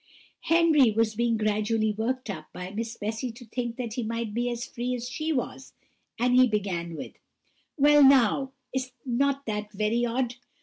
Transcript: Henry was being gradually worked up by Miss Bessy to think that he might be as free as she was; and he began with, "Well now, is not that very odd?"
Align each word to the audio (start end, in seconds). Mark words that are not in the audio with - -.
Henry 0.45 0.89
was 0.89 1.13
being 1.13 1.37
gradually 1.37 1.93
worked 1.93 2.27
up 2.31 2.47
by 2.51 2.71
Miss 2.71 2.97
Bessy 2.97 3.31
to 3.33 3.45
think 3.45 3.75
that 3.75 3.93
he 3.93 4.03
might 4.03 4.33
be 4.33 4.49
as 4.49 4.65
free 4.65 4.95
as 4.95 5.07
she 5.07 5.31
was; 5.31 5.73
and 6.17 6.33
he 6.33 6.47
began 6.47 6.95
with, 6.95 7.13
"Well 7.77 8.03
now, 8.03 8.53
is 8.73 8.93
not 9.05 9.45
that 9.45 9.71
very 9.71 10.03
odd?" 10.03 10.37